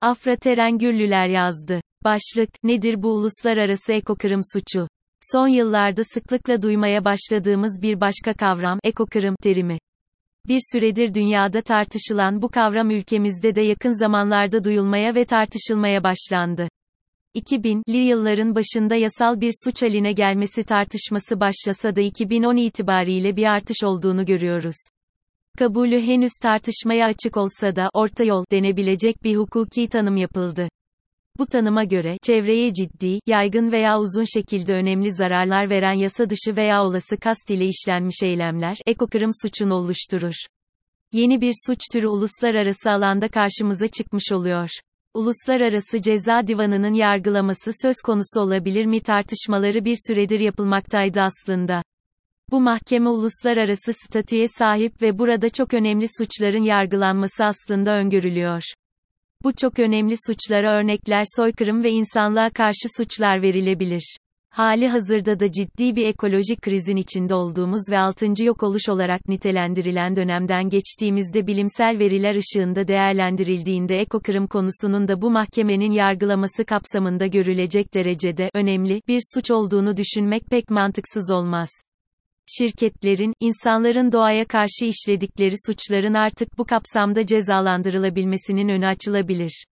[0.00, 1.80] Afra Terengürlüler yazdı.
[2.04, 4.88] Başlık, nedir bu uluslararası ekokırım suçu?
[5.32, 9.78] Son yıllarda sıklıkla duymaya başladığımız bir başka kavram, ekokırım terimi.
[10.48, 16.68] Bir süredir dünyada tartışılan bu kavram ülkemizde de yakın zamanlarda duyulmaya ve tartışılmaya başlandı.
[17.34, 23.84] 2000'li yılların başında yasal bir suç haline gelmesi tartışması başlasa da 2010 itibariyle bir artış
[23.84, 24.76] olduğunu görüyoruz.
[25.56, 30.68] Kabulü henüz tartışmaya açık olsa da orta yol denebilecek bir hukuki tanım yapıldı.
[31.38, 36.84] Bu tanıma göre, çevreye ciddi, yaygın veya uzun şekilde önemli zararlar veren yasa dışı veya
[36.84, 40.34] olası kast ile işlenmiş eylemler, ekokırım suçunu oluşturur.
[41.12, 44.68] Yeni bir suç türü uluslararası alanda karşımıza çıkmış oluyor.
[45.14, 51.82] Uluslararası Ceza Divanı'nın yargılaması söz konusu olabilir mi tartışmaları bir süredir yapılmaktaydı aslında.
[52.50, 58.62] Bu mahkeme uluslararası statüye sahip ve burada çok önemli suçların yargılanması aslında öngörülüyor.
[59.42, 64.16] Bu çok önemli suçlara örnekler soykırım ve insanlığa karşı suçlar verilebilir.
[64.50, 68.44] Hali hazırda da ciddi bir ekolojik krizin içinde olduğumuz ve 6.
[68.44, 75.90] yok oluş olarak nitelendirilen dönemden geçtiğimizde bilimsel veriler ışığında değerlendirildiğinde ekokırım konusunun da bu mahkemenin
[75.90, 81.70] yargılaması kapsamında görülecek derecede önemli bir suç olduğunu düşünmek pek mantıksız olmaz
[82.58, 89.64] şirketlerin, insanların doğaya karşı işledikleri suçların artık bu kapsamda cezalandırılabilmesinin önü açılabilir.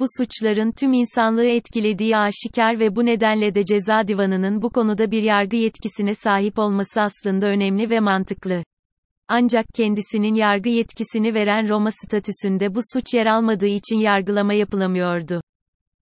[0.00, 5.22] Bu suçların tüm insanlığı etkilediği aşikar ve bu nedenle de ceza divanının bu konuda bir
[5.22, 8.62] yargı yetkisine sahip olması aslında önemli ve mantıklı.
[9.28, 15.40] Ancak kendisinin yargı yetkisini veren Roma statüsünde bu suç yer almadığı için yargılama yapılamıyordu.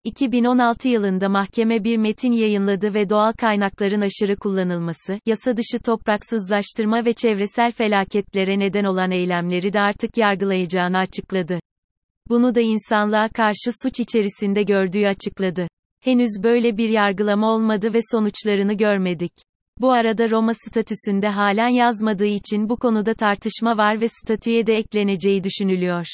[0.03, 7.13] 2016 yılında mahkeme bir metin yayınladı ve doğal kaynakların aşırı kullanılması, yasa dışı topraksızlaştırma ve
[7.13, 11.59] çevresel felaketlere neden olan eylemleri de artık yargılayacağını açıkladı.
[12.29, 15.67] Bunu da insanlığa karşı suç içerisinde gördüğü açıkladı.
[16.03, 19.33] Henüz böyle bir yargılama olmadı ve sonuçlarını görmedik.
[19.79, 25.43] Bu arada Roma statüsünde halen yazmadığı için bu konuda tartışma var ve statüye de ekleneceği
[25.43, 26.05] düşünülüyor.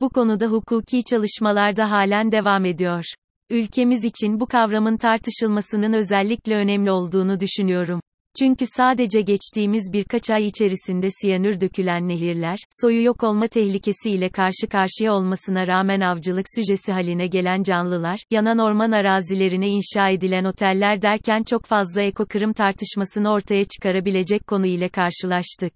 [0.00, 3.04] Bu konuda hukuki çalışmalar da halen devam ediyor.
[3.50, 8.00] Ülkemiz için bu kavramın tartışılmasının özellikle önemli olduğunu düşünüyorum.
[8.38, 15.12] Çünkü sadece geçtiğimiz birkaç ay içerisinde siyanür dökülen nehirler, soyu yok olma tehlikesiyle karşı karşıya
[15.12, 21.64] olmasına rağmen avcılık süjesi haline gelen canlılar, yanan orman arazilerine inşa edilen oteller derken çok
[21.64, 25.72] fazla ekokırım tartışmasını ortaya çıkarabilecek konu ile karşılaştık.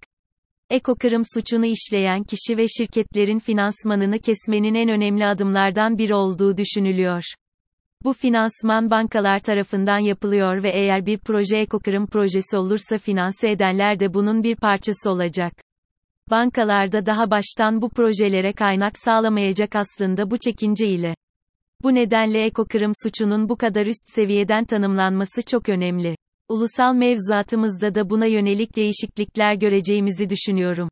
[0.69, 7.23] Ekokırım suçunu işleyen kişi ve şirketlerin finansmanını kesmenin en önemli adımlardan biri olduğu düşünülüyor.
[8.03, 14.13] Bu finansman bankalar tarafından yapılıyor ve eğer bir proje ekokırım projesi olursa finanse edenler de
[14.13, 15.53] bunun bir parçası olacak.
[16.29, 21.15] Bankalarda daha baştan bu projelere kaynak sağlamayacak aslında bu çekince ile.
[21.83, 26.15] Bu nedenle ekokırım suçunun bu kadar üst seviyeden tanımlanması çok önemli.
[26.49, 30.89] Ulusal mevzuatımızda da buna yönelik değişiklikler göreceğimizi düşünüyorum.